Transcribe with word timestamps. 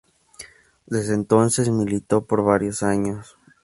Desde 0.87 1.13
entonces 1.13 1.69
militó 1.69 2.25
por 2.25 2.43
varios 2.43 2.81
años. 2.81 3.37